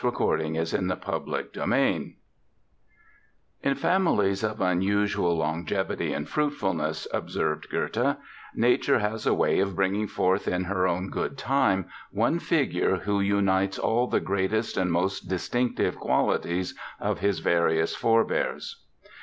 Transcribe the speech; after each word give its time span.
P. 0.01 0.07
Johann 0.07 0.65
Sebastian 0.65 0.99
Bach 0.99 2.17
In 3.61 3.75
families 3.75 4.43
of 4.43 4.59
unusual 4.59 5.37
longevity 5.37 6.11
and 6.11 6.27
fruitfulness, 6.27 7.07
observed 7.13 7.69
Goethe, 7.69 8.17
Nature 8.55 8.97
has 8.97 9.27
a 9.27 9.35
way 9.35 9.59
of 9.59 9.75
bringing 9.75 10.07
forth 10.07 10.47
in 10.47 10.63
her 10.63 10.87
own 10.87 11.11
good 11.11 11.37
time 11.37 11.85
one 12.09 12.39
figure 12.39 12.95
who 12.95 13.19
unites 13.19 13.77
all 13.77 14.07
the 14.07 14.19
greatest 14.19 14.75
and 14.75 14.91
most 14.91 15.29
distinctive 15.29 15.95
qualities 15.99 16.73
of 16.99 17.19
his 17.19 17.37
various 17.37 17.93
forebears. 17.95 18.83